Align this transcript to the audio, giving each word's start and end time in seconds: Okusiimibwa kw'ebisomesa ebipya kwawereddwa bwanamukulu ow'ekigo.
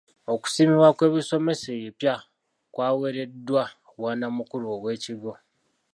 Okusiimibwa 0.33 0.89
kw'ebisomesa 0.97 1.67
ebipya 1.77 2.15
kwawereddwa 2.73 3.63
bwanamukulu 3.97 4.65
ow'ekigo. 4.75 5.33